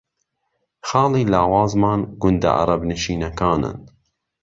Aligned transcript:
خاڵی 0.87 1.23
لاوازمان 1.33 1.99
گوندە 2.21 2.49
عەرەبنشینەکانن 2.59 3.77